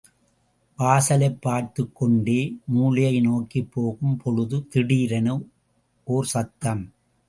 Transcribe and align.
வாசலைப் 0.77 1.41
பார்த்துக் 1.41 1.95
கொண்டே 1.95 2.55
மூலையை 2.65 3.21
நோக்கிப் 3.21 3.71
போகும் 3.71 4.17
பொழுது 4.17 4.67
திடீரென 4.67 5.41
ஓர் 6.03 6.25
சத்தம். 6.25 6.93